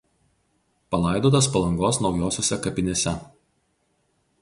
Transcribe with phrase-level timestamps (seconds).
[0.95, 3.17] Palaidotas Palangos naujosiose kapinėse.